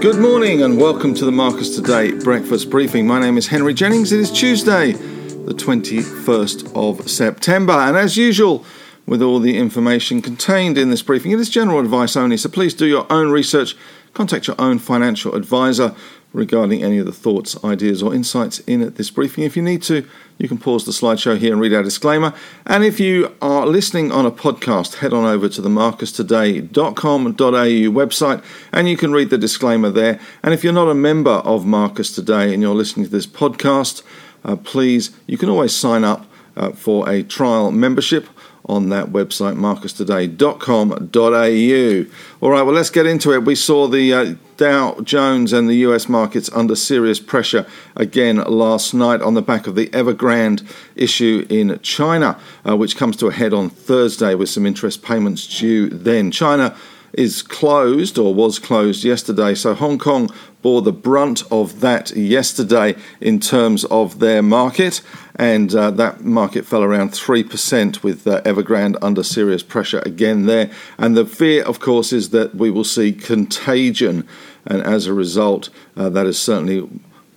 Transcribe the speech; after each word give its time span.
Good 0.00 0.18
morning 0.18 0.62
and 0.62 0.80
welcome 0.80 1.12
to 1.12 1.26
the 1.26 1.30
Marcus 1.30 1.76
Today 1.76 2.12
breakfast 2.12 2.70
briefing. 2.70 3.06
My 3.06 3.20
name 3.20 3.36
is 3.36 3.48
Henry 3.48 3.74
Jennings. 3.74 4.12
It 4.12 4.20
is 4.20 4.32
Tuesday, 4.32 4.92
the 4.92 5.52
21st 5.52 6.74
of 6.74 7.10
September, 7.10 7.74
and 7.74 7.98
as 7.98 8.16
usual, 8.16 8.64
with 9.04 9.20
all 9.20 9.40
the 9.40 9.58
information 9.58 10.22
contained 10.22 10.78
in 10.78 10.88
this 10.88 11.02
briefing, 11.02 11.32
it 11.32 11.38
is 11.38 11.50
general 11.50 11.80
advice 11.80 12.16
only, 12.16 12.38
so 12.38 12.48
please 12.48 12.72
do 12.72 12.86
your 12.86 13.06
own 13.12 13.30
research, 13.30 13.76
contact 14.14 14.46
your 14.46 14.60
own 14.60 14.78
financial 14.78 15.34
advisor 15.34 15.94
regarding 16.32 16.82
any 16.82 16.98
of 16.98 17.06
the 17.06 17.12
thoughts, 17.12 17.62
ideas, 17.64 18.02
or 18.02 18.14
insights 18.14 18.60
in 18.60 18.92
this 18.94 19.10
briefing. 19.10 19.44
If 19.44 19.56
you 19.56 19.62
need 19.62 19.82
to, 19.82 20.06
you 20.38 20.48
can 20.48 20.58
pause 20.58 20.84
the 20.84 20.92
slideshow 20.92 21.36
here 21.36 21.52
and 21.52 21.60
read 21.60 21.74
our 21.74 21.82
disclaimer. 21.82 22.32
And 22.66 22.84
if 22.84 23.00
you 23.00 23.34
are 23.42 23.66
listening 23.66 24.12
on 24.12 24.26
a 24.26 24.30
podcast, 24.30 24.96
head 24.96 25.12
on 25.12 25.24
over 25.24 25.48
to 25.48 25.60
the 25.60 25.68
marcustoday.com.au 25.68 27.90
website 27.90 28.44
and 28.72 28.88
you 28.88 28.96
can 28.96 29.12
read 29.12 29.30
the 29.30 29.38
disclaimer 29.38 29.90
there. 29.90 30.20
And 30.42 30.54
if 30.54 30.62
you're 30.62 30.72
not 30.72 30.88
a 30.88 30.94
member 30.94 31.30
of 31.30 31.66
Marcus 31.66 32.14
Today 32.14 32.54
and 32.54 32.62
you're 32.62 32.74
listening 32.74 33.06
to 33.06 33.12
this 33.12 33.26
podcast, 33.26 34.02
uh, 34.44 34.56
please, 34.56 35.10
you 35.26 35.36
can 35.36 35.48
always 35.48 35.74
sign 35.74 36.04
up 36.04 36.26
uh, 36.56 36.70
for 36.70 37.08
a 37.08 37.22
trial 37.22 37.70
membership 37.70 38.26
on 38.70 38.88
that 38.90 39.08
website, 39.08 39.56
marcustoday.com.au. 39.56 42.06
All 42.40 42.50
right, 42.50 42.62
well, 42.62 42.74
let's 42.74 42.90
get 42.90 43.04
into 43.04 43.32
it. 43.32 43.44
We 43.44 43.56
saw 43.56 43.88
the 43.88 44.14
uh, 44.14 44.34
Dow 44.56 45.00
Jones 45.00 45.52
and 45.52 45.68
the 45.68 45.74
US 45.86 46.08
markets 46.08 46.48
under 46.52 46.76
serious 46.76 47.18
pressure 47.18 47.66
again 47.96 48.36
last 48.36 48.94
night 48.94 49.22
on 49.22 49.34
the 49.34 49.42
back 49.42 49.66
of 49.66 49.74
the 49.74 49.88
Evergrande 49.88 50.64
issue 50.94 51.44
in 51.50 51.80
China, 51.82 52.38
uh, 52.68 52.76
which 52.76 52.96
comes 52.96 53.16
to 53.16 53.26
a 53.26 53.32
head 53.32 53.52
on 53.52 53.70
Thursday 53.70 54.36
with 54.36 54.48
some 54.48 54.66
interest 54.66 55.02
payments 55.02 55.44
due 55.46 55.88
then. 55.88 56.30
China 56.30 56.76
is 57.12 57.42
closed 57.42 58.18
or 58.18 58.34
was 58.34 58.58
closed 58.58 59.04
yesterday. 59.04 59.54
So 59.54 59.74
Hong 59.74 59.98
Kong 59.98 60.30
bore 60.62 60.82
the 60.82 60.92
brunt 60.92 61.42
of 61.50 61.80
that 61.80 62.10
yesterday 62.14 62.94
in 63.20 63.40
terms 63.40 63.84
of 63.86 64.18
their 64.18 64.42
market, 64.42 65.00
and 65.36 65.74
uh, 65.74 65.90
that 65.92 66.22
market 66.22 66.66
fell 66.66 66.82
around 66.82 67.12
3% 67.12 68.02
with 68.02 68.26
uh, 68.26 68.42
Evergrande 68.42 68.96
under 69.00 69.22
serious 69.22 69.62
pressure 69.62 70.02
again 70.04 70.46
there. 70.46 70.70
And 70.98 71.16
the 71.16 71.24
fear, 71.24 71.62
of 71.64 71.80
course, 71.80 72.12
is 72.12 72.30
that 72.30 72.54
we 72.54 72.70
will 72.70 72.84
see 72.84 73.12
contagion, 73.12 74.26
and 74.66 74.82
as 74.82 75.06
a 75.06 75.14
result, 75.14 75.70
uh, 75.96 76.10
that 76.10 76.26
is 76.26 76.38
certainly 76.38 76.88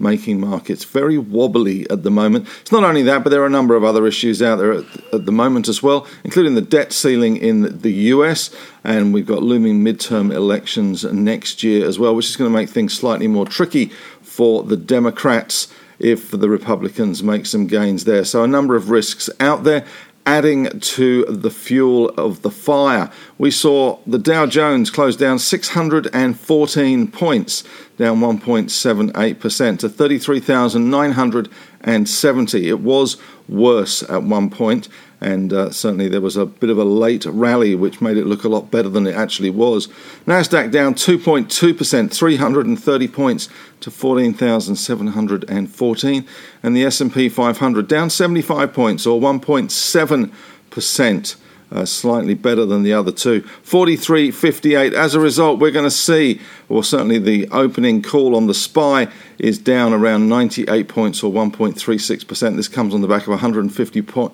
making 0.04 0.40
markets 0.40 0.84
very 0.84 1.18
wobbly 1.18 1.90
at 1.90 2.04
the 2.04 2.12
moment. 2.12 2.48
It's 2.62 2.72
not 2.72 2.84
only 2.84 3.02
that, 3.04 3.24
but 3.24 3.30
there 3.30 3.42
are 3.42 3.48
a 3.48 3.50
number 3.50 3.76
of 3.76 3.84
other 3.84 4.06
issues 4.06 4.42
out 4.42 4.58
there 4.58 4.74
at, 4.74 4.86
at, 5.14 5.26
the 5.26 5.32
moment 5.32 5.68
as 5.68 5.82
well, 5.82 6.06
including 6.24 6.56
the 6.56 6.62
debt 6.62 6.94
ceiling 6.94 7.38
in 7.38 7.80
the 7.80 7.92
US, 7.92 8.54
and 8.84 9.14
we've 9.14 9.26
got 9.26 9.42
looming 9.42 9.84
midterm 9.84 10.32
elections 10.32 11.04
next 11.06 11.64
year 11.64 11.88
as 11.88 11.98
well, 11.98 12.14
which 12.14 12.30
is 12.30 12.36
going 12.36 12.52
to 12.52 12.56
make 12.56 12.70
things 12.70 12.94
slightly 12.94 13.28
more 13.28 13.46
tricky 13.46 13.88
for 14.22 14.64
the 14.64 14.78
Democrats 14.78 15.74
if 16.00 16.32
the 16.32 16.50
Republicans 16.50 17.24
make 17.24 17.46
some 17.46 17.66
gains 17.66 18.04
there. 18.04 18.26
So, 18.26 18.44
a 18.44 18.48
number 18.48 18.76
of 18.76 18.90
risks 18.90 19.30
out 19.40 19.64
there 19.64 19.86
adding 20.26 20.80
to 20.80 21.26
the 21.26 21.50
fuel 21.50 22.08
of 22.10 22.42
the 22.42 22.52
fire. 22.52 23.12
We 23.38 23.52
saw 23.52 24.00
the 24.08 24.18
Dow 24.18 24.46
Jones 24.46 24.90
close 24.90 25.18
down 25.18 25.40
614 25.40 27.12
points, 27.12 27.66
down 27.98 28.20
1.78% 28.20 29.80
to 29.80 29.90
33,970. 29.90 32.70
It 32.70 32.80
was 32.80 33.18
worse 33.50 34.10
at 34.10 34.24
one 34.24 34.50
point, 34.50 34.88
and 35.24 35.52
uh, 35.54 35.72
certainly 35.72 36.10
there 36.10 36.22
was 36.22 36.36
a 36.36 36.46
bit 36.46 36.70
of 36.70 36.78
a 36.78 36.84
late 36.84 37.26
rally 37.26 37.74
which 37.76 38.02
made 38.02 38.18
it 38.18 38.26
look 38.26 38.44
a 38.44 38.50
lot 38.50 38.70
better 38.70 38.90
than 38.90 39.08
it 39.08 39.16
actually 39.16 39.50
was. 39.50 39.88
Nasdaq 40.28 40.70
down 40.70 40.96
2.2%, 40.96 42.14
330 42.14 43.08
points 43.08 43.48
to 43.80 43.90
14,714, 43.90 46.28
and 46.62 46.76
the 46.76 46.84
S&P 46.84 47.30
500 47.30 47.88
down 47.88 48.10
75 48.10 48.74
points 48.74 49.08
or 49.08 49.22
1.7%. 49.22 51.36
Uh, 51.72 51.86
slightly 51.86 52.34
better 52.36 52.66
than 52.66 52.84
the 52.84 52.92
other 52.94 53.12
two. 53.12 53.42
43.58. 53.42 54.94
As 54.94 55.16
a 55.16 55.20
result, 55.20 55.60
we're 55.60 55.72
going 55.72 55.86
to 55.86 55.90
see, 55.90 56.40
or 56.70 56.84
certainly 56.84 57.18
the 57.18 57.48
opening 57.48 58.04
call 58.04 58.36
on 58.36 58.46
the 58.46 58.54
SPI 58.54 59.08
is 59.40 59.58
down 59.58 59.92
around 59.92 60.30
98 60.30 60.88
points 60.88 61.24
or 61.24 61.34
1.36%. 61.34 62.58
This 62.58 62.68
comes 62.68 62.94
on 62.94 63.02
the 63.02 63.08
back 63.08 63.24
of 63.24 63.30
150 63.30 64.04
point 64.04 64.34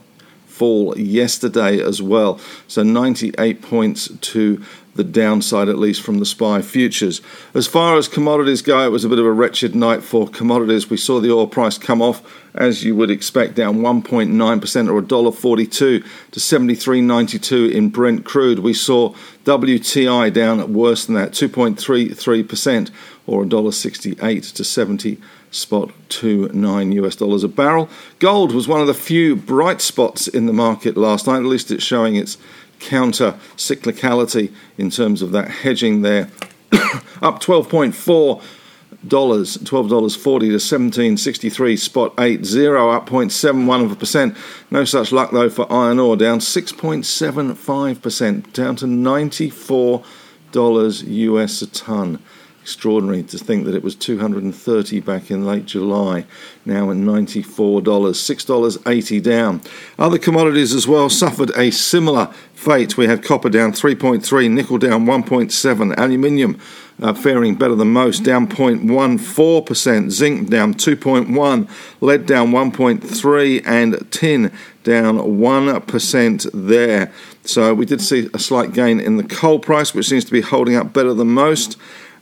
fall 0.59 0.97
yesterday 0.99 1.81
as 1.81 2.01
well. 2.01 2.37
So 2.67 2.83
98 2.83 3.61
points 3.61 4.09
to 4.09 4.61
the 4.95 5.03
downside, 5.05 5.69
at 5.69 5.77
least 5.77 6.01
from 6.01 6.19
the 6.19 6.25
SPI 6.25 6.61
futures. 6.61 7.21
As 7.53 7.65
far 7.65 7.97
as 7.97 8.09
commodities 8.09 8.61
go, 8.61 8.85
it 8.85 8.91
was 8.91 9.05
a 9.05 9.09
bit 9.09 9.19
of 9.19 9.25
a 9.25 9.31
wretched 9.31 9.73
night 9.73 10.03
for 10.03 10.27
commodities. 10.27 10.89
We 10.89 10.97
saw 10.97 11.21
the 11.21 11.31
oil 11.31 11.47
price 11.47 11.77
come 11.77 12.01
off, 12.01 12.21
as 12.53 12.83
you 12.83 12.93
would 12.97 13.09
expect, 13.09 13.55
down 13.55 13.77
1.9% 13.77 14.91
or 14.91 15.01
$1.42 15.01 15.69
to 15.69 16.03
73.92 16.31 17.71
in 17.71 17.89
Brent 17.89 18.25
crude. 18.25 18.59
We 18.59 18.73
saw 18.73 19.13
WTI 19.45 20.33
down 20.33 20.73
worse 20.73 21.05
than 21.05 21.15
that, 21.15 21.31
2.33% 21.31 22.91
or 23.25 23.45
$1.68 23.45 24.53
to 24.53 24.63
70 24.65 25.17
spot 25.51 25.91
29 26.09 26.91
US 26.93 27.15
dollars 27.15 27.43
a 27.43 27.47
barrel. 27.47 27.89
Gold 28.19 28.53
was 28.53 28.67
one 28.67 28.81
of 28.81 28.87
the 28.87 28.93
few 28.93 29.35
bright 29.35 29.81
spots 29.81 30.27
in 30.27 30.45
the 30.45 30.53
market 30.53 30.97
last 30.97 31.27
night, 31.27 31.37
at 31.37 31.45
least 31.45 31.71
it's 31.71 31.83
showing 31.83 32.15
its 32.15 32.37
counter 32.79 33.37
cyclicality 33.57 34.53
in 34.77 34.89
terms 34.89 35.21
of 35.21 35.31
that 35.31 35.49
hedging 35.49 36.01
there. 36.01 36.29
Up 37.21 37.41
12.4 37.41 38.41
dollars, 39.07 39.57
twelve 39.63 39.87
dollars 39.87 40.13
forty 40.15 40.49
to 40.49 40.59
seventeen 40.59 41.15
sixty 41.15 41.49
three 41.49 41.77
spot 41.77 42.13
eight 42.19 42.43
zero, 42.43 42.89
up 42.89 43.07
0.71 43.07 43.85
of 43.85 43.91
a 43.93 43.95
percent. 43.95 44.35
No 44.69 44.83
such 44.83 45.13
luck 45.13 45.31
though 45.31 45.49
for 45.49 45.71
iron 45.71 45.99
ore, 45.99 46.17
down 46.17 46.39
6.75 46.39 48.01
percent, 48.01 48.51
down 48.51 48.75
to 48.75 48.87
ninety 48.87 49.49
four 49.49 50.03
dollars 50.51 51.03
US 51.03 51.61
a 51.61 51.67
ton 51.67 52.19
extraordinary 52.61 53.23
to 53.23 53.37
think 53.37 53.65
that 53.65 53.75
it 53.75 53.83
was 53.83 53.95
230 53.95 54.99
back 54.99 55.31
in 55.31 55.45
late 55.45 55.65
July, 55.65 56.25
now 56.65 56.91
at 56.91 56.97
$94, 56.97 57.81
$6.80 57.83 59.23
down. 59.23 59.61
Other 59.97 60.17
commodities 60.17 60.73
as 60.73 60.87
well 60.87 61.09
suffered 61.09 61.51
a 61.57 61.71
similar 61.71 62.27
fate. 62.53 62.97
We 62.97 63.07
had 63.07 63.23
copper 63.23 63.49
down 63.49 63.71
3.3, 63.71 64.51
nickel 64.51 64.77
down 64.77 65.05
1.7, 65.05 65.97
aluminium 65.97 66.59
uh, 67.01 67.13
faring 67.13 67.55
better 67.55 67.75
than 67.75 67.91
most, 67.93 68.23
down 68.23 68.47
0.14%, 68.47 70.11
zinc 70.11 70.49
down 70.49 70.73
2.1, 70.73 71.69
lead 72.01 72.25
down 72.25 72.51
1.3, 72.51 73.61
and 73.65 74.11
tin 74.11 74.51
down 74.83 75.17
1% 75.17 76.49
there. 76.53 77.11
So 77.43 77.73
we 77.73 77.85
did 77.85 78.01
see 78.01 78.29
a 78.33 78.39
slight 78.39 78.73
gain 78.73 78.99
in 78.99 79.17
the 79.17 79.23
coal 79.23 79.59
price, 79.59 79.93
which 79.93 80.07
seems 80.07 80.25
to 80.25 80.31
be 80.31 80.41
holding 80.41 80.75
up 80.75 80.93
better 80.93 81.13
than 81.13 81.29
most. 81.29 81.77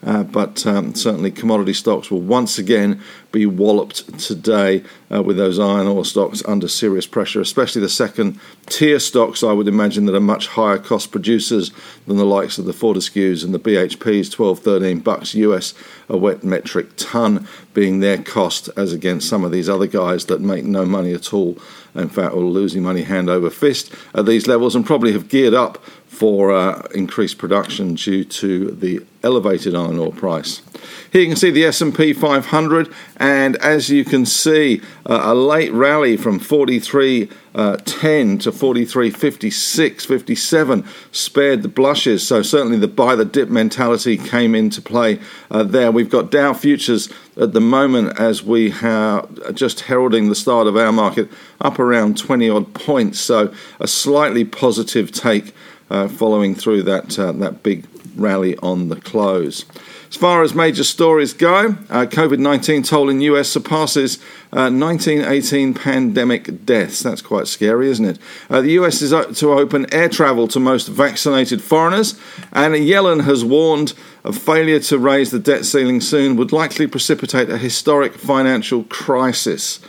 Uh, 0.05 0.23
but 0.23 0.65
um, 0.67 0.93
certainly 0.93 1.31
commodity 1.31 1.73
stocks 1.73 2.11
will 2.11 2.21
once 2.21 2.59
again 2.59 3.01
be 3.31 3.45
walloped 3.45 4.17
today 4.19 4.83
uh, 5.13 5.21
with 5.21 5.37
those 5.37 5.59
iron 5.59 5.87
ore 5.87 6.05
stocks 6.05 6.43
under 6.47 6.67
serious 6.67 7.07
pressure, 7.07 7.41
especially 7.41 7.81
the 7.81 7.89
second 7.89 8.39
tier 8.67 8.99
stocks, 8.99 9.43
I 9.43 9.53
would 9.53 9.67
imagine, 9.67 10.05
that 10.05 10.15
are 10.15 10.19
much 10.19 10.47
higher 10.47 10.77
cost 10.77 11.11
producers 11.11 11.71
than 12.05 12.17
the 12.17 12.25
likes 12.25 12.57
of 12.57 12.65
the 12.65 12.73
Fortescues 12.73 13.43
and 13.43 13.53
the 13.53 13.59
BHPs, 13.59 14.31
12, 14.31 14.59
13 14.59 14.99
bucks 14.99 15.33
US 15.35 15.73
a 16.09 16.17
wet 16.17 16.43
metric 16.43 16.87
ton 16.95 17.47
being 17.73 17.99
their 17.99 18.17
cost, 18.17 18.69
as 18.77 18.93
against 18.93 19.27
some 19.27 19.43
of 19.43 19.51
these 19.51 19.69
other 19.69 19.87
guys 19.87 20.25
that 20.25 20.41
make 20.41 20.63
no 20.63 20.85
money 20.85 21.13
at 21.13 21.33
all. 21.33 21.57
In 21.95 22.09
fact, 22.09 22.33
are 22.33 22.37
losing 22.37 22.83
money 22.83 23.01
hand 23.01 23.29
over 23.29 23.49
fist 23.49 23.91
at 24.13 24.25
these 24.25 24.47
levels 24.47 24.75
and 24.75 24.85
probably 24.85 25.13
have 25.13 25.29
geared 25.29 25.53
up 25.53 25.83
for 26.17 26.51
uh, 26.51 26.81
increased 26.95 27.37
production 27.37 27.93
due 27.93 28.23
to 28.23 28.71
the 28.71 29.05
elevated 29.21 29.75
iron 29.75 29.99
ore 29.99 30.11
price. 30.11 30.63
Here 31.11 31.21
you 31.21 31.27
can 31.27 31.35
see 31.35 31.51
the 31.51 31.65
S&P 31.65 32.11
500 32.11 32.91
and 33.17 33.55
as 33.57 33.91
you 33.91 34.03
can 34.03 34.25
see 34.25 34.81
uh, 35.05 35.21
a 35.25 35.35
late 35.35 35.71
rally 35.71 36.17
from 36.17 36.39
43.10 36.39 37.29
uh, 37.53 37.77
to 37.77 38.51
43.56 38.51 40.05
57 40.07 40.85
spared 41.11 41.61
the 41.61 41.67
blushes. 41.67 42.27
So 42.27 42.41
certainly 42.41 42.79
the 42.79 42.87
buy 42.87 43.13
the 43.13 43.25
dip 43.25 43.49
mentality 43.49 44.17
came 44.17 44.55
into 44.55 44.81
play 44.81 45.19
uh, 45.51 45.61
there. 45.61 45.91
We've 45.91 46.09
got 46.09 46.31
Dow 46.31 46.53
futures 46.53 47.09
at 47.39 47.53
the 47.53 47.61
moment 47.61 48.19
as 48.19 48.41
we 48.41 48.73
are 48.81 49.27
just 49.53 49.81
heralding 49.81 50.29
the 50.29 50.35
start 50.35 50.65
of 50.65 50.75
our 50.75 50.91
market 50.91 51.29
up 51.61 51.77
around 51.77 52.17
20 52.17 52.49
odd 52.49 52.73
points. 52.73 53.19
So 53.19 53.53
a 53.79 53.87
slightly 53.87 54.45
positive 54.45 55.11
take 55.11 55.53
uh, 55.89 56.07
following 56.07 56.55
through 56.55 56.83
that 56.83 57.17
uh, 57.17 57.31
that 57.33 57.63
big 57.63 57.85
rally 58.15 58.57
on 58.57 58.89
the 58.89 58.95
close. 58.95 59.65
As 60.09 60.15
far 60.15 60.41
as 60.41 60.55
major 60.55 60.85
stories 60.85 61.33
go, 61.33 61.75
uh, 61.89 62.05
COVID 62.05 62.39
19 62.39 62.83
toll 62.83 63.09
in 63.09 63.19
US 63.21 63.49
surpasses 63.49 64.17
uh, 64.53 64.71
1918 64.71 65.73
pandemic 65.73 66.65
deaths. 66.65 67.03
That's 67.03 67.21
quite 67.21 67.47
scary, 67.47 67.89
isn't 67.89 68.05
it? 68.05 68.19
Uh, 68.49 68.61
the 68.61 68.71
US 68.71 69.01
is 69.01 69.11
to 69.11 69.51
open 69.51 69.85
air 69.93 70.07
travel 70.07 70.47
to 70.49 70.59
most 70.59 70.87
vaccinated 70.87 71.61
foreigners, 71.61 72.19
and 72.53 72.73
Yellen 72.73 73.25
has 73.25 73.43
warned 73.43 73.93
of 74.23 74.37
failure 74.37 74.79
to 74.79 74.97
raise 74.97 75.31
the 75.31 75.39
debt 75.39 75.65
ceiling 75.65 76.01
soon 76.01 76.37
would 76.37 76.51
likely 76.51 76.87
precipitate 76.87 77.49
a 77.49 77.57
historic 77.57 78.13
financial 78.15 78.83
crisis. 78.85 79.79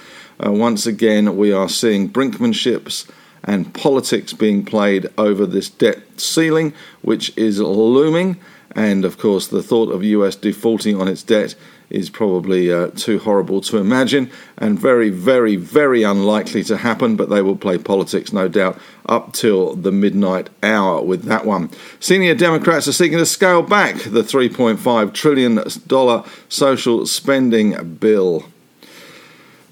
Uh, 0.44 0.53
once 0.53 0.87
again, 0.87 1.37
we 1.37 1.53
are 1.53 1.69
seeing 1.69 2.09
brinkmanships 2.09 3.09
and 3.44 3.73
politics 3.75 4.32
being 4.32 4.64
played 4.64 5.06
over 5.17 5.46
this 5.46 5.69
debt 5.69 5.99
ceiling, 6.17 6.73
which 7.02 7.37
is 7.37 7.61
looming. 7.61 8.37
And 8.73 9.05
of 9.05 9.19
course, 9.19 9.46
the 9.46 9.62
thought 9.62 9.90
of 9.90 10.05
US 10.05 10.37
defaulting 10.37 11.00
on 11.00 11.08
its 11.08 11.23
debt 11.23 11.55
is 11.90 12.11
probably 12.11 12.70
uh, 12.73 12.88
too 12.88 13.19
horrible 13.19 13.61
to 13.62 13.79
imagine 13.79 14.31
and 14.58 14.79
very, 14.79 15.08
very, 15.08 15.56
very 15.56 16.02
unlikely 16.02 16.62
to 16.64 16.76
happen, 16.76 17.17
but 17.17 17.31
they 17.31 17.40
will 17.40 17.56
play 17.56 17.79
politics, 17.79 18.32
no 18.32 18.49
doubt, 18.49 18.79
up 19.06 19.32
till 19.32 19.75
the 19.75 19.93
midnight 19.93 20.50
hour 20.62 21.02
with 21.02 21.25
that 21.25 21.46
one. 21.46 21.70
Senior 21.99 22.34
Democrats 22.34 22.87
are 22.88 22.93
seeking 22.93 23.19
to 23.19 23.26
scale 23.26 23.62
back 23.62 23.96
the 23.96 24.23
$3.5 24.23 25.14
trillion 25.14 26.29
social 26.49 27.06
spending 27.06 27.94
bill. 27.94 28.44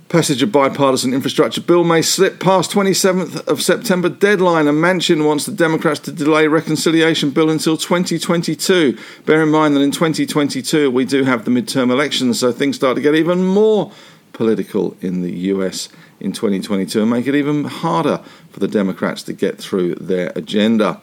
Passage 0.09 0.41
of 0.41 0.53
bipartisan 0.53 1.13
infrastructure 1.13 1.61
bill 1.61 1.83
may 1.83 2.01
slip 2.01 2.39
past 2.39 2.71
27th 2.71 3.45
of 3.49 3.61
September 3.61 4.09
deadline. 4.09 4.69
A 4.69 4.73
Manchin 4.73 5.27
wants 5.27 5.47
the 5.47 5.53
Democrats 5.53 5.99
to 6.01 6.13
delay 6.13 6.47
reconciliation 6.47 7.31
bill 7.31 7.51
until 7.51 7.77
2022. 7.77 8.97
Bear 9.25 9.43
in 9.43 9.49
mind 9.49 9.75
that 9.75 9.81
in 9.81 9.91
2022 9.91 10.93
we 10.93 11.05
do 11.05 11.25
have 11.25 11.45
the 11.45 11.51
midterm 11.51 11.91
elections, 11.91 12.39
so 12.39 12.53
things 12.53 12.77
start 12.77 12.95
to 12.95 13.03
get 13.03 13.17
even 13.17 13.45
more 13.45 13.91
political 14.33 14.97
in 15.01 15.23
the 15.23 15.33
US 15.51 15.89
in 16.21 16.31
2022 16.31 17.03
and 17.03 17.11
make 17.11 17.27
it 17.27 17.35
even 17.35 17.65
harder 17.65 18.19
for 18.53 18.61
the 18.61 18.69
Democrats 18.69 19.25
to 19.25 19.33
get 19.33 19.59
through 19.59 19.97
their 19.97 20.31
agenda. 20.37 21.01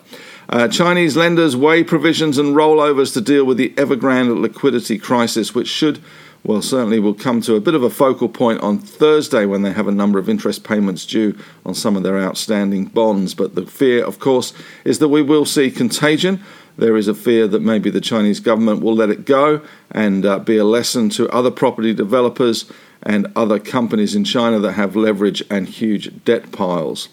Uh, 0.48 0.70
Chinese 0.70 1.18
lenders 1.18 1.58
weigh 1.58 1.84
provisions 1.84 2.38
and 2.38 2.56
rollovers 2.56 3.14
to 3.14 3.20
deal 3.20 3.44
with 3.44 3.58
the 3.58 3.70
Evergrande 3.72 4.40
liquidity 4.40 4.98
crisis, 4.98 5.54
which 5.54 5.68
should 5.68 6.02
well, 6.45 6.62
certainly 6.62 7.00
will 7.00 7.13
come 7.13 7.40
to 7.42 7.56
a 7.56 7.62
bit 7.62 7.74
of 7.74 7.84
a 7.84 7.90
focal 7.90 8.28
point 8.28 8.60
on 8.62 8.78
Thursday 8.78 9.45
when 9.45 9.62
they 9.62 9.72
have 9.72 9.88
a 9.88 9.94
number 9.94 10.19
of 10.19 10.28
interest 10.28 10.66
payments 10.66 11.06
due 11.06 11.38
on 11.66 11.74
some 11.74 11.95
of 11.95 12.04
their 12.04 12.19
outstanding 12.19 12.86
bonds. 12.86 13.34
But 13.34 13.56
the 13.56 13.66
fear, 13.66 14.04
of 14.04 14.19
course, 14.19 14.51
is 14.84 15.00
that 15.00 15.07
we 15.07 15.22
will 15.22 15.45
see 15.45 15.72
contagion. 15.72 16.44
There 16.78 16.98
is 16.98 17.07
a 17.07 17.13
fear 17.13 17.48
that 17.48 17.62
maybe 17.62 17.90
the 17.90 18.01
Chinese 18.01 18.42
government 18.42 18.81
will 18.81 18.95
let 18.95 19.10
it 19.10 19.25
go 19.25 19.62
and 19.92 20.25
uh, 20.25 20.40
be 20.40 20.57
a 20.57 20.66
lesson 20.66 21.10
to 21.12 21.30
other 21.30 21.51
property 21.51 21.94
developers 21.94 22.69
and 23.04 23.28
other 23.36 23.60
companies 23.60 24.16
in 24.16 24.24
China 24.25 24.60
that 24.60 24.74
have 24.74 24.95
leverage 24.95 25.44
and 25.50 25.69
huge 25.69 26.24
debt 26.25 26.51
piles. 26.51 27.10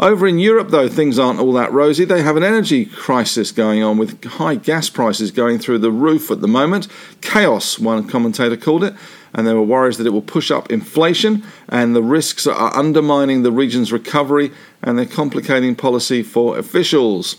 Over 0.00 0.26
in 0.26 0.38
Europe, 0.38 0.70
though, 0.70 0.88
things 0.88 1.18
aren't 1.18 1.40
all 1.40 1.52
that 1.52 1.74
rosy. 1.74 2.06
They 2.06 2.22
have 2.22 2.38
an 2.38 2.42
energy 2.42 2.86
crisis 2.86 3.52
going 3.52 3.82
on 3.82 3.98
with 3.98 4.24
high 4.24 4.54
gas 4.54 4.88
prices 4.88 5.30
going 5.30 5.58
through 5.58 5.80
the 5.80 5.90
roof 5.90 6.30
at 6.30 6.40
the 6.40 6.48
moment. 6.48 6.88
Chaos, 7.20 7.78
one 7.78 8.08
commentator 8.08 8.56
called 8.56 8.82
it. 8.82 8.94
And 9.34 9.46
there 9.46 9.56
were 9.56 9.62
worries 9.62 9.98
that 9.98 10.06
it 10.06 10.10
will 10.10 10.22
push 10.22 10.50
up 10.50 10.70
inflation, 10.72 11.44
and 11.68 11.94
the 11.94 12.02
risks 12.02 12.46
are 12.46 12.74
undermining 12.74 13.42
the 13.42 13.52
region's 13.52 13.92
recovery, 13.92 14.52
and 14.82 14.98
they're 14.98 15.04
complicating 15.04 15.76
policy 15.76 16.22
for 16.22 16.58
officials. 16.58 17.36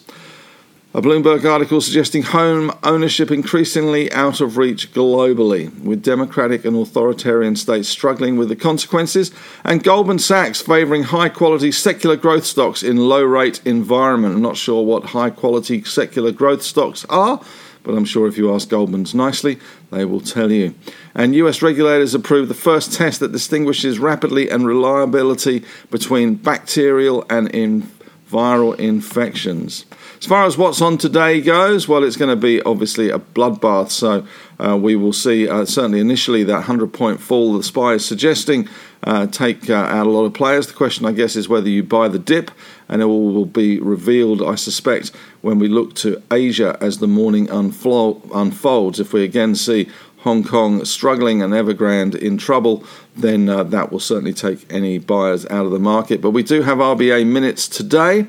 A 0.93 1.01
Bloomberg 1.01 1.49
article 1.49 1.79
suggesting 1.79 2.21
home 2.21 2.69
ownership 2.83 3.31
increasingly 3.31 4.11
out 4.11 4.41
of 4.41 4.57
reach 4.57 4.91
globally, 4.91 5.73
with 5.81 6.03
democratic 6.03 6.65
and 6.65 6.75
authoritarian 6.75 7.55
states 7.55 7.87
struggling 7.87 8.35
with 8.35 8.49
the 8.49 8.57
consequences, 8.57 9.31
and 9.63 9.85
Goldman 9.85 10.19
Sachs 10.19 10.59
favouring 10.61 11.03
high 11.03 11.29
quality 11.29 11.71
secular 11.71 12.17
growth 12.17 12.43
stocks 12.45 12.83
in 12.83 12.97
low 12.97 13.23
rate 13.23 13.61
environment. 13.63 14.35
I'm 14.35 14.41
not 14.41 14.57
sure 14.57 14.83
what 14.83 15.05
high 15.05 15.29
quality 15.29 15.81
secular 15.85 16.33
growth 16.33 16.61
stocks 16.61 17.05
are, 17.07 17.39
but 17.83 17.95
I'm 17.95 18.03
sure 18.03 18.27
if 18.27 18.37
you 18.37 18.53
ask 18.53 18.67
Goldman's 18.67 19.15
nicely, 19.15 19.59
they 19.91 20.03
will 20.03 20.19
tell 20.19 20.51
you. 20.51 20.75
And 21.15 21.33
US 21.35 21.61
regulators 21.61 22.13
approved 22.13 22.49
the 22.49 22.53
first 22.53 22.91
test 22.91 23.21
that 23.21 23.31
distinguishes 23.31 23.97
rapidly 23.97 24.49
and 24.49 24.67
reliability 24.67 25.63
between 25.89 26.35
bacterial 26.35 27.23
and 27.29 27.47
in 27.51 27.89
viral 28.29 28.77
infections. 28.77 29.85
As 30.21 30.27
far 30.27 30.45
as 30.45 30.55
what's 30.55 30.83
on 30.83 30.99
today 30.99 31.41
goes, 31.41 31.87
well, 31.87 32.03
it's 32.03 32.15
going 32.15 32.29
to 32.29 32.35
be 32.35 32.61
obviously 32.61 33.09
a 33.09 33.17
bloodbath. 33.17 33.89
So 33.89 34.27
uh, 34.59 34.77
we 34.77 34.95
will 34.95 35.13
see, 35.13 35.49
uh, 35.49 35.65
certainly 35.65 35.99
initially, 35.99 36.43
that 36.43 36.53
100 36.53 36.93
point 36.93 37.19
fall 37.19 37.57
the 37.57 37.63
SPI 37.63 37.95
is 37.95 38.05
suggesting 38.05 38.69
uh, 39.01 39.25
take 39.25 39.67
uh, 39.67 39.73
out 39.73 40.05
a 40.05 40.09
lot 40.11 40.25
of 40.25 40.35
players. 40.35 40.67
The 40.67 40.73
question, 40.73 41.07
I 41.07 41.11
guess, 41.11 41.35
is 41.35 41.49
whether 41.49 41.67
you 41.67 41.81
buy 41.81 42.07
the 42.07 42.19
dip, 42.19 42.51
and 42.87 43.01
it 43.01 43.05
will, 43.05 43.33
will 43.33 43.47
be 43.47 43.79
revealed, 43.79 44.43
I 44.43 44.53
suspect, 44.53 45.09
when 45.41 45.57
we 45.57 45.67
look 45.67 45.95
to 45.95 46.21
Asia 46.31 46.77
as 46.79 46.99
the 46.99 47.07
morning 47.07 47.47
unflo- 47.47 48.21
unfolds. 48.31 48.99
If 48.99 49.13
we 49.13 49.23
again 49.23 49.55
see 49.55 49.89
Hong 50.17 50.43
Kong 50.43 50.85
struggling 50.85 51.41
and 51.41 51.51
Evergrande 51.51 52.13
in 52.13 52.37
trouble, 52.37 52.83
then 53.17 53.49
uh, 53.49 53.63
that 53.63 53.91
will 53.91 53.99
certainly 53.99 54.33
take 54.33 54.71
any 54.71 54.99
buyers 54.99 55.47
out 55.47 55.65
of 55.65 55.71
the 55.71 55.79
market. 55.79 56.21
But 56.21 56.29
we 56.29 56.43
do 56.43 56.61
have 56.61 56.77
RBA 56.77 57.25
minutes 57.25 57.67
today. 57.67 58.27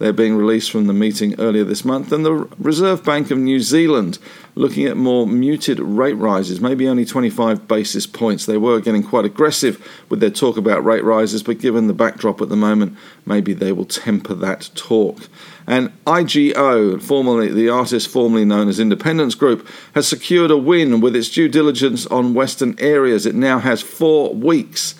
They're 0.00 0.14
being 0.14 0.34
released 0.34 0.70
from 0.70 0.86
the 0.86 0.94
meeting 0.94 1.38
earlier 1.38 1.62
this 1.62 1.84
month. 1.84 2.10
And 2.10 2.24
the 2.24 2.48
Reserve 2.58 3.04
Bank 3.04 3.30
of 3.30 3.36
New 3.36 3.60
Zealand 3.60 4.18
looking 4.54 4.86
at 4.86 4.96
more 4.96 5.26
muted 5.26 5.78
rate 5.78 6.14
rises, 6.14 6.58
maybe 6.58 6.88
only 6.88 7.04
25 7.04 7.68
basis 7.68 8.06
points. 8.06 8.46
They 8.46 8.56
were 8.56 8.80
getting 8.80 9.02
quite 9.02 9.26
aggressive 9.26 9.86
with 10.08 10.20
their 10.20 10.30
talk 10.30 10.56
about 10.56 10.82
rate 10.82 11.04
rises, 11.04 11.42
but 11.42 11.58
given 11.58 11.86
the 11.86 11.92
backdrop 11.92 12.40
at 12.40 12.48
the 12.48 12.56
moment, 12.56 12.96
maybe 13.26 13.52
they 13.52 13.72
will 13.72 13.84
temper 13.84 14.32
that 14.36 14.70
talk. 14.74 15.28
And 15.66 15.92
IGO, 16.06 17.02
formerly 17.02 17.52
the 17.52 17.68
artist 17.68 18.08
formerly 18.08 18.46
known 18.46 18.68
as 18.68 18.80
Independence 18.80 19.34
Group, 19.34 19.68
has 19.94 20.08
secured 20.08 20.50
a 20.50 20.56
win 20.56 21.02
with 21.02 21.14
its 21.14 21.28
due 21.28 21.48
diligence 21.48 22.06
on 22.06 22.32
Western 22.32 22.74
Areas. 22.78 23.26
It 23.26 23.34
now 23.34 23.58
has 23.58 23.82
four 23.82 24.34
weeks 24.34 24.94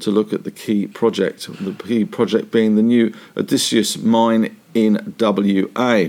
to 0.00 0.10
look 0.10 0.32
at 0.32 0.44
the 0.44 0.50
key 0.50 0.86
project, 0.86 1.48
the 1.60 1.72
key 1.72 2.04
project 2.04 2.50
being 2.50 2.76
the 2.76 2.82
new 2.82 3.12
Odysseus 3.36 3.96
mine 3.98 4.56
in 4.74 5.14
WA. 5.18 6.08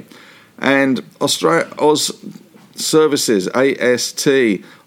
And 0.60 1.04
Australia, 1.22 1.72
Oz 1.80 2.12
Services, 2.76 3.48
AST, 3.50 4.28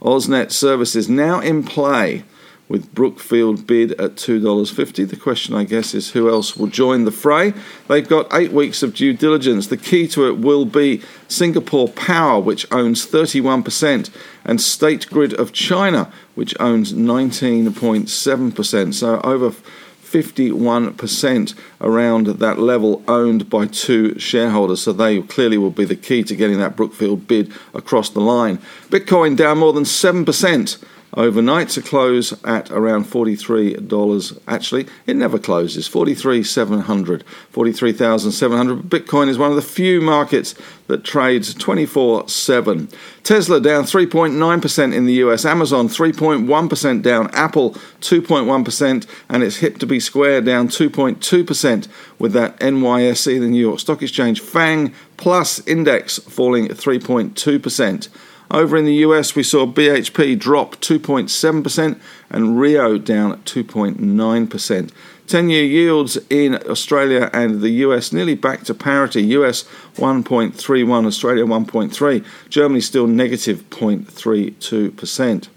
AusNet 0.01 0.53
Services, 0.53 1.09
now 1.09 1.41
in 1.41 1.65
play 1.65 2.25
with 2.71 2.95
Brookfield 2.95 3.67
bid 3.67 3.93
at 4.01 4.15
$2.50. 4.15 5.11
The 5.11 5.17
question, 5.17 5.55
I 5.57 5.65
guess, 5.65 5.93
is 5.93 6.13
who 6.13 6.31
else 6.31 6.57
will 6.57 6.69
join 6.69 7.05
the 7.05 7.11
fray? 7.11 7.53
They've 7.89 8.09
got 8.09 8.33
eight 8.33 8.53
weeks 8.53 8.85
of 8.85 8.95
due 8.95 9.13
diligence. 9.13 9.67
The 9.67 9.77
key 9.77 10.07
to 10.09 10.29
it 10.29 10.39
will 10.39 10.65
be 10.65 11.03
Singapore 11.27 11.89
Power, 11.89 12.39
which 12.39 12.71
owns 12.71 13.05
31%, 13.05 14.11
and 14.45 14.61
State 14.61 15.09
Grid 15.09 15.35
of 15.35 15.53
China, 15.53 16.13
which 16.37 16.55
owns 16.61 16.93
19.7%. 16.93 18.95
So 18.95 19.21
over 19.23 19.51
51% 19.51 21.55
around 21.81 22.27
that 22.27 22.61
level 22.61 23.03
owned 23.09 23.51
by 23.51 23.67
two 23.67 24.17
shareholders. 24.17 24.83
So 24.83 24.93
they 24.93 25.21
clearly 25.23 25.59
will 25.59 25.73
be 25.73 25.85
the 25.85 25.97
key 25.97 26.23
to 26.23 26.37
getting 26.37 26.59
that 26.59 26.77
Brookfield 26.77 27.27
bid 27.27 27.53
across 27.75 28.11
the 28.11 28.21
line. 28.21 28.59
Bitcoin 28.91 29.37
down 29.37 29.59
more 29.59 29.73
than 29.73 29.83
7% 29.83 30.85
overnight 31.15 31.69
to 31.71 31.83
close 31.83 32.33
at 32.45 32.71
around 32.71 33.05
$43. 33.07 34.39
Actually, 34.47 34.87
it 35.07 35.17
never 35.17 35.39
closes. 35.39 35.89
43,700, 35.89 37.25
43,700. 37.51 38.83
Bitcoin 38.83 39.29
is 39.29 39.39
one 39.39 39.51
of 39.51 39.57
the 39.57 39.63
few 39.63 40.01
markets 40.01 40.55
that 40.87 41.05
trades 41.05 41.55
24/7. 41.55 42.89
Tesla 43.23 43.61
down 43.61 43.85
3.9% 43.85 44.95
in 44.95 45.07
the 45.07 45.13
US, 45.15 45.45
Amazon 45.45 45.89
3.1% 45.89 47.03
down, 47.03 47.31
Apple 47.33 47.77
2.1% 48.01 49.07
and 49.29 49.43
it's 49.43 49.57
hip 49.57 49.79
to 49.79 49.87
be 49.87 50.01
square 50.01 50.41
down 50.41 50.69
2.2% 50.69 51.87
with 52.19 52.33
that 52.33 52.59
NYSE 52.61 53.39
the 53.39 53.49
New 53.49 53.61
York 53.61 53.79
Stock 53.81 54.03
Exchange 54.03 54.41
FANG 54.41 54.93
Plus 55.17 55.61
index 55.67 56.19
falling 56.19 56.69
3.2%. 56.69 58.09
Over 58.51 58.77
in 58.77 58.85
the 58.85 58.95
US, 59.07 59.37
we 59.37 59.45
saw 59.45 59.65
BHP 59.65 60.39
drop 60.39 60.77
2.7% 60.77 62.01
and 62.31 62.61
Rio 62.61 62.99
down 62.99 63.41
2.9%. 63.43 64.91
10 65.29 65.49
year 65.49 65.63
yields 65.63 66.19
in 66.29 66.57
Australia 66.69 67.31
and 67.33 67.61
the 67.61 67.71
US 67.87 68.13
nearly 68.13 68.35
back 68.35 68.65
to 68.65 68.75
parity. 68.75 69.23
US 69.23 69.63
1.31, 69.95 71.07
Australia 71.07 71.45
1.3, 71.45 72.25
Germany 72.49 72.81
still 72.81 73.07
negative 73.07 73.63
0.32%. 73.71 75.49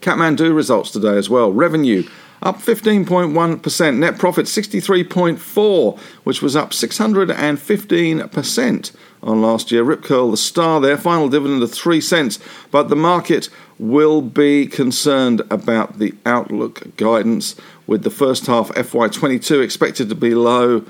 Kathmandu 0.00 0.54
results 0.54 0.90
today 0.90 1.16
as 1.18 1.28
well. 1.28 1.52
Revenue 1.52 2.08
up 2.42 2.58
15.1%. 2.58 3.96
Net 3.96 4.18
profit 4.18 4.46
63.4, 4.46 5.98
which 6.24 6.42
was 6.42 6.56
up 6.56 6.70
615% 6.70 8.92
on 9.22 9.40
last 9.40 9.72
year. 9.72 9.82
Rip 9.82 10.02
Curl, 10.02 10.30
the 10.30 10.36
star 10.36 10.80
there, 10.80 10.98
final 10.98 11.28
dividend 11.28 11.62
of 11.62 11.72
3 11.72 12.00
cents, 12.00 12.38
but 12.70 12.88
the 12.88 12.96
market 12.96 13.48
will 13.78 14.22
be 14.22 14.66
concerned 14.66 15.42
about 15.50 15.98
the 15.98 16.14
outlook 16.24 16.96
guidance 16.96 17.56
with 17.86 18.02
the 18.02 18.10
first 18.10 18.46
half 18.46 18.70
FY22 18.70 19.62
expected 19.62 20.08
to 20.08 20.14
be 20.14 20.34
low 20.34 20.84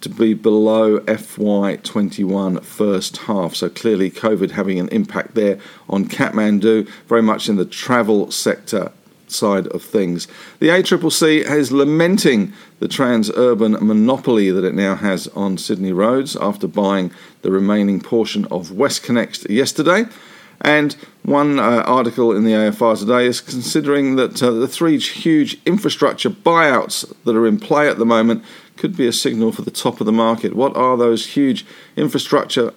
to 0.00 0.08
be 0.08 0.32
below 0.32 1.00
FY21 1.00 2.62
first 2.62 3.16
half. 3.18 3.56
So 3.56 3.68
clearly, 3.68 4.10
COVID 4.10 4.52
having 4.52 4.78
an 4.78 4.88
impact 4.90 5.34
there 5.34 5.58
on 5.88 6.04
Kathmandu, 6.04 6.88
very 7.08 7.22
much 7.22 7.48
in 7.48 7.56
the 7.56 7.64
travel 7.64 8.30
sector 8.30 8.92
side 9.30 9.66
of 9.68 9.82
things. 9.82 10.28
The 10.58 10.68
ACCC 10.68 11.48
is 11.50 11.72
lamenting 11.72 12.52
the 12.80 12.88
Transurban 12.88 13.80
monopoly 13.80 14.50
that 14.50 14.64
it 14.64 14.74
now 14.74 14.94
has 14.94 15.28
on 15.28 15.58
Sydney 15.58 15.92
roads 15.92 16.36
after 16.36 16.66
buying 16.66 17.10
the 17.42 17.50
remaining 17.50 18.00
portion 18.00 18.44
of 18.46 18.68
WestConnex 18.68 19.48
yesterday. 19.48 20.04
And 20.60 20.94
one 21.22 21.60
uh, 21.60 21.82
article 21.86 22.34
in 22.34 22.44
the 22.44 22.52
AFR 22.52 22.98
today 22.98 23.26
is 23.26 23.40
considering 23.40 24.16
that 24.16 24.42
uh, 24.42 24.50
the 24.50 24.66
three 24.66 24.98
huge 24.98 25.60
infrastructure 25.64 26.30
buyouts 26.30 27.12
that 27.24 27.36
are 27.36 27.46
in 27.46 27.60
play 27.60 27.88
at 27.88 27.98
the 27.98 28.06
moment 28.06 28.44
could 28.76 28.96
be 28.96 29.06
a 29.06 29.12
signal 29.12 29.52
for 29.52 29.62
the 29.62 29.70
top 29.70 30.00
of 30.00 30.06
the 30.06 30.12
market. 30.12 30.54
What 30.54 30.76
are 30.76 30.96
those 30.96 31.26
huge 31.26 31.64
infrastructure 31.96 32.72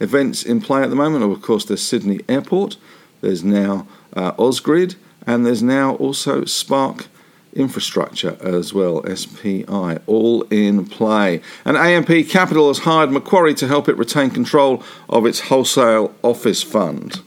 events 0.00 0.42
in 0.42 0.60
play 0.60 0.82
at 0.82 0.90
the 0.90 0.96
moment? 0.96 1.24
Well, 1.24 1.36
of 1.36 1.42
course, 1.42 1.64
there's 1.64 1.82
Sydney 1.82 2.20
Airport, 2.28 2.76
there's 3.20 3.44
now 3.44 3.86
uh, 4.14 4.32
Ausgrid, 4.32 4.96
and 5.26 5.44
there's 5.44 5.62
now 5.62 5.94
also 5.96 6.44
Spark 6.44 7.06
infrastructure 7.54 8.36
as 8.40 8.74
well, 8.74 9.02
SPI, 9.14 9.98
all 10.06 10.42
in 10.50 10.86
play. 10.86 11.40
And 11.64 11.76
AMP 11.76 12.28
Capital 12.28 12.68
has 12.68 12.80
hired 12.80 13.10
Macquarie 13.10 13.54
to 13.54 13.68
help 13.68 13.88
it 13.88 13.96
retain 13.96 14.30
control 14.30 14.82
of 15.08 15.26
its 15.26 15.40
wholesale 15.40 16.14
office 16.22 16.62
fund. 16.62 17.20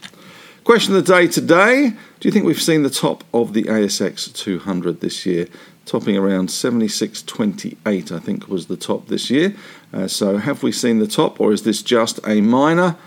Question 0.64 0.96
of 0.96 1.06
the 1.06 1.14
day 1.14 1.28
today 1.28 1.94
Do 2.20 2.28
you 2.28 2.32
think 2.32 2.46
we've 2.46 2.62
seen 2.62 2.84
the 2.84 2.90
top 2.90 3.24
of 3.34 3.54
the 3.54 3.64
ASX 3.64 4.34
200 4.34 5.02
this 5.02 5.26
year? 5.26 5.48
Topping 5.86 6.18
around 6.18 6.50
76.28, 6.50 8.12
I 8.12 8.20
think 8.20 8.50
was 8.50 8.68
the 8.68 8.76
top 8.76 9.08
this 9.08 9.30
year. 9.30 9.56
Uh, 9.94 10.10
so, 10.10 10.36
have 10.36 10.62
we 10.62 10.74
seen 10.74 11.00
the 11.00 11.08
top, 11.08 11.40
or 11.40 11.54
is 11.54 11.64
this 11.64 11.82
just 11.82 12.20
a 12.28 12.42
minor 12.42 12.98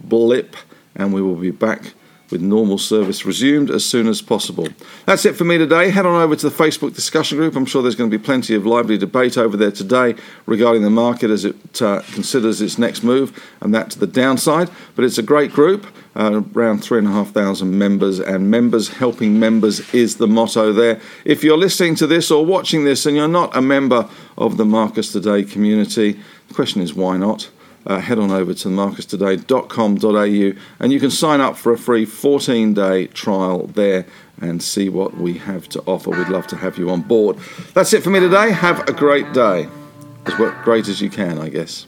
blip? 0.00 0.56
And 0.94 1.12
we 1.12 1.20
will 1.20 1.36
be 1.36 1.50
back 1.50 1.92
with 2.30 2.40
normal 2.40 2.78
service 2.78 3.24
resumed 3.24 3.70
as 3.70 3.84
soon 3.84 4.06
as 4.06 4.22
possible. 4.22 4.68
That's 5.06 5.24
it 5.24 5.36
for 5.36 5.44
me 5.44 5.58
today. 5.58 5.90
Head 5.90 6.06
on 6.06 6.20
over 6.20 6.36
to 6.36 6.48
the 6.48 6.54
Facebook 6.54 6.94
discussion 6.94 7.38
group. 7.38 7.56
I'm 7.56 7.66
sure 7.66 7.82
there's 7.82 7.94
going 7.94 8.10
to 8.10 8.18
be 8.18 8.22
plenty 8.22 8.54
of 8.54 8.66
lively 8.66 8.96
debate 8.98 9.36
over 9.36 9.56
there 9.56 9.70
today 9.70 10.14
regarding 10.46 10.82
the 10.82 10.90
market 10.90 11.30
as 11.30 11.44
it 11.44 11.82
uh, 11.82 12.02
considers 12.12 12.60
its 12.60 12.78
next 12.78 13.02
move 13.02 13.38
and 13.60 13.74
that 13.74 13.90
to 13.90 13.98
the 13.98 14.06
downside. 14.06 14.70
But 14.94 15.04
it's 15.04 15.18
a 15.18 15.22
great 15.22 15.52
group, 15.52 15.86
uh, 16.14 16.42
around 16.54 16.84
3,500 16.84 17.64
members, 17.64 18.18
and 18.18 18.50
members 18.50 18.88
helping 18.88 19.38
members 19.38 19.92
is 19.94 20.16
the 20.16 20.26
motto 20.26 20.72
there. 20.72 21.00
If 21.24 21.42
you're 21.44 21.58
listening 21.58 21.94
to 21.96 22.06
this 22.06 22.30
or 22.30 22.44
watching 22.44 22.84
this 22.84 23.06
and 23.06 23.16
you're 23.16 23.28
not 23.28 23.56
a 23.56 23.62
member 23.62 24.08
of 24.36 24.56
the 24.56 24.64
Marcus 24.64 25.12
Today 25.12 25.42
community, 25.44 26.20
the 26.48 26.54
question 26.54 26.82
is 26.82 26.94
why 26.94 27.16
not? 27.16 27.50
Uh, 27.86 27.98
head 28.00 28.18
on 28.18 28.30
over 28.30 28.54
to 28.54 28.68
marcustoday.com.au 28.68 30.60
and 30.78 30.92
you 30.92 31.00
can 31.00 31.10
sign 31.10 31.40
up 31.40 31.56
for 31.56 31.72
a 31.72 31.78
free 31.78 32.04
14 32.04 32.74
day 32.74 33.06
trial 33.08 33.66
there 33.68 34.06
and 34.40 34.62
see 34.62 34.88
what 34.88 35.16
we 35.16 35.34
have 35.34 35.68
to 35.68 35.82
offer. 35.86 36.10
We'd 36.10 36.28
love 36.28 36.46
to 36.48 36.56
have 36.56 36.78
you 36.78 36.90
on 36.90 37.02
board. 37.02 37.36
That's 37.74 37.92
it 37.92 38.02
for 38.02 38.10
me 38.10 38.20
today. 38.20 38.52
Have 38.52 38.88
a 38.88 38.92
great 38.92 39.32
day. 39.32 39.68
As 40.26 40.34
great 40.64 40.88
as 40.88 41.00
you 41.00 41.10
can, 41.10 41.38
I 41.38 41.48
guess. 41.48 41.86